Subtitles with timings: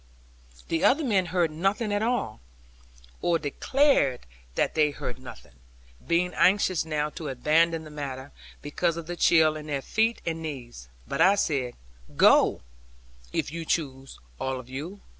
[0.69, 2.39] The other men heard nothing at all;
[3.21, 4.21] or declared
[4.55, 5.51] that they heard nothing,
[6.07, 8.31] being anxious now to abandon the matter,
[8.63, 10.87] because of the chill in their feet and knees.
[11.07, 11.75] But I said,
[12.17, 12.63] 'Go,
[13.31, 15.01] if you choose all of you.